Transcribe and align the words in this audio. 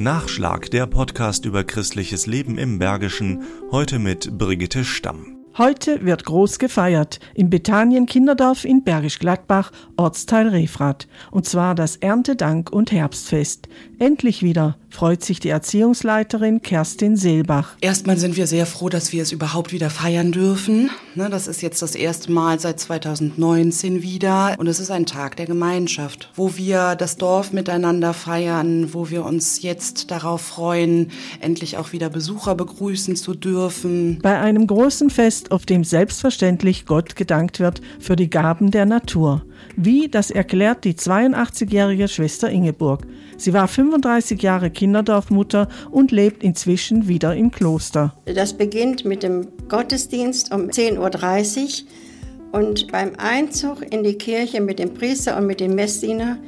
Nachschlag, 0.00 0.70
der 0.70 0.86
Podcast 0.86 1.44
über 1.44 1.62
christliches 1.62 2.26
Leben 2.26 2.56
im 2.56 2.78
Bergischen, 2.78 3.42
heute 3.70 3.98
mit 3.98 4.38
Brigitte 4.38 4.82
Stamm. 4.82 5.36
Heute 5.58 6.06
wird 6.06 6.24
groß 6.24 6.58
gefeiert 6.58 7.20
im 7.34 7.50
Bethanien 7.50 8.06
Kinderdorf 8.06 8.64
in 8.64 8.82
Bergisch 8.82 9.18
Gladbach, 9.18 9.72
Ortsteil 9.98 10.48
Refrath. 10.48 11.06
Und 11.30 11.44
zwar 11.44 11.74
das 11.74 11.96
Erntedank- 11.96 12.70
und 12.70 12.92
Herbstfest. 12.92 13.68
Endlich 13.98 14.42
wieder 14.42 14.78
freut 14.90 15.24
sich 15.24 15.40
die 15.40 15.48
Erziehungsleiterin 15.48 16.62
Kerstin 16.62 17.16
Seelbach. 17.16 17.76
Erstmal 17.80 18.18
sind 18.18 18.36
wir 18.36 18.46
sehr 18.46 18.66
froh, 18.66 18.88
dass 18.88 19.12
wir 19.12 19.22
es 19.22 19.32
überhaupt 19.32 19.72
wieder 19.72 19.88
feiern 19.88 20.32
dürfen. 20.32 20.90
Ne, 21.14 21.30
das 21.30 21.46
ist 21.46 21.62
jetzt 21.62 21.80
das 21.82 21.94
erste 21.94 22.30
Mal 22.30 22.60
seit 22.60 22.80
2019 22.80 24.02
wieder. 24.02 24.56
Und 24.58 24.66
es 24.66 24.80
ist 24.80 24.90
ein 24.90 25.06
Tag 25.06 25.36
der 25.36 25.46
Gemeinschaft, 25.46 26.30
wo 26.34 26.56
wir 26.56 26.96
das 26.96 27.16
Dorf 27.16 27.52
miteinander 27.52 28.12
feiern, 28.12 28.92
wo 28.92 29.10
wir 29.10 29.24
uns 29.24 29.62
jetzt 29.62 30.10
darauf 30.10 30.40
freuen, 30.40 31.10
endlich 31.40 31.76
auch 31.76 31.92
wieder 31.92 32.10
Besucher 32.10 32.54
begrüßen 32.54 33.16
zu 33.16 33.34
dürfen. 33.34 34.18
Bei 34.22 34.38
einem 34.38 34.66
großen 34.66 35.10
Fest, 35.10 35.52
auf 35.52 35.66
dem 35.66 35.84
selbstverständlich 35.84 36.86
Gott 36.86 37.16
gedankt 37.16 37.60
wird 37.60 37.80
für 37.98 38.16
die 38.16 38.30
Gaben 38.30 38.70
der 38.70 38.86
Natur. 38.86 39.42
Wie, 39.76 40.08
das 40.08 40.30
erklärt 40.30 40.84
die 40.84 40.94
82-jährige 40.94 42.08
Schwester 42.08 42.50
Ingeborg. 42.50 43.06
Sie 43.36 43.52
war 43.52 43.68
35 43.68 44.42
Jahre 44.42 44.70
Kinderdorfmutter 44.70 45.68
und 45.90 46.10
lebt 46.10 46.42
inzwischen 46.42 47.08
wieder 47.08 47.34
im 47.34 47.50
Kloster. 47.50 48.14
Das 48.26 48.52
beginnt 48.52 49.04
mit 49.04 49.22
dem 49.22 49.48
Gottesdienst 49.68 50.52
um 50.52 50.68
10.30 50.68 51.84
Uhr 51.84 52.58
und 52.60 52.90
beim 52.90 53.12
Einzug 53.16 53.92
in 53.92 54.02
die 54.02 54.18
Kirche 54.18 54.60
mit 54.60 54.78
dem 54.78 54.94
Priester 54.94 55.36
und 55.36 55.46
mit 55.46 55.60
dem 55.60 55.74
Messdiener 55.74 56.38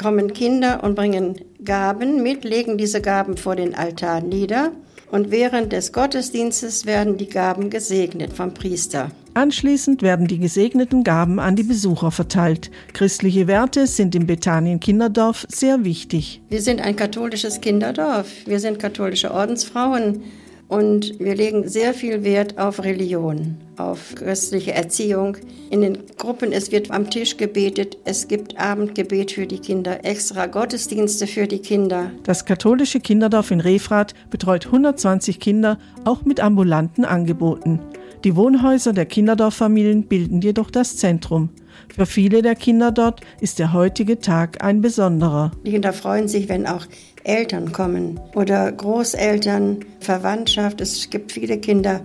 kommen 0.00 0.32
Kinder 0.32 0.82
und 0.82 0.94
bringen 0.94 1.40
Gaben 1.64 2.22
mit, 2.22 2.44
legen 2.44 2.78
diese 2.78 3.00
Gaben 3.00 3.36
vor 3.36 3.56
den 3.56 3.74
Altar 3.74 4.20
nieder 4.20 4.72
und 5.10 5.30
während 5.30 5.72
des 5.72 5.92
Gottesdienstes 5.92 6.86
werden 6.86 7.16
die 7.16 7.28
Gaben 7.28 7.70
gesegnet 7.70 8.32
vom 8.32 8.54
Priester. 8.54 9.10
Anschließend 9.34 10.00
werden 10.00 10.26
die 10.26 10.38
gesegneten 10.38 11.04
Gaben 11.04 11.38
an 11.38 11.56
die 11.56 11.62
Besucher 11.62 12.10
verteilt. 12.10 12.70
Christliche 12.94 13.46
Werte 13.46 13.86
sind 13.86 14.14
im 14.14 14.26
Bethanien 14.26 14.80
Kinderdorf 14.80 15.46
sehr 15.50 15.84
wichtig. 15.84 16.40
Wir 16.48 16.62
sind 16.62 16.80
ein 16.80 16.96
katholisches 16.96 17.60
Kinderdorf. 17.60 18.28
Wir 18.46 18.60
sind 18.60 18.78
katholische 18.78 19.32
Ordensfrauen. 19.32 20.22
Und 20.68 21.20
wir 21.20 21.36
legen 21.36 21.68
sehr 21.68 21.94
viel 21.94 22.24
Wert 22.24 22.58
auf 22.58 22.82
Religion, 22.82 23.56
auf 23.76 24.14
christliche 24.16 24.72
Erziehung. 24.72 25.36
In 25.70 25.80
den 25.80 25.98
Gruppen, 26.16 26.50
es 26.50 26.72
wird 26.72 26.90
am 26.90 27.08
Tisch 27.08 27.36
gebetet, 27.36 27.96
es 28.04 28.26
gibt 28.26 28.58
Abendgebet 28.58 29.32
für 29.32 29.46
die 29.46 29.60
Kinder, 29.60 30.04
extra 30.04 30.46
Gottesdienste 30.46 31.28
für 31.28 31.46
die 31.46 31.60
Kinder. 31.60 32.10
Das 32.24 32.44
katholische 32.44 32.98
Kinderdorf 32.98 33.52
in 33.52 33.60
Refrath 33.60 34.14
betreut 34.30 34.66
120 34.66 35.38
Kinder, 35.38 35.78
auch 36.04 36.24
mit 36.24 36.40
ambulanten 36.40 37.04
Angeboten. 37.04 37.80
Die 38.24 38.36
Wohnhäuser 38.36 38.92
der 38.92 39.06
Kinderdorffamilien 39.06 40.04
bilden 40.04 40.40
jedoch 40.40 40.70
das 40.70 40.96
Zentrum. 40.96 41.50
Für 41.94 42.06
viele 42.06 42.42
der 42.42 42.54
Kinder 42.54 42.90
dort 42.90 43.20
ist 43.40 43.58
der 43.58 43.72
heutige 43.72 44.18
Tag 44.18 44.64
ein 44.64 44.80
besonderer. 44.80 45.52
Die 45.64 45.70
Kinder 45.70 45.92
freuen 45.92 46.28
sich, 46.28 46.48
wenn 46.48 46.66
auch 46.66 46.86
Eltern 47.24 47.72
kommen 47.72 48.20
oder 48.34 48.70
Großeltern, 48.72 49.84
Verwandtschaft. 50.00 50.80
Es 50.80 51.10
gibt 51.10 51.32
viele 51.32 51.58
Kinder, 51.58 52.00